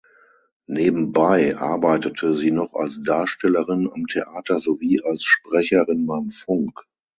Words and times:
Nebenbei 0.65 1.55
arbeitete 1.57 2.33
sie 2.33 2.49
noch 2.49 2.73
als 2.73 3.03
Darstellerin 3.03 3.87
am 3.87 4.07
Theater 4.07 4.59
sowie 4.59 4.99
als 5.05 5.23
Sprecherin 5.23 6.07
beim 6.07 6.27
Funk. 6.27 6.85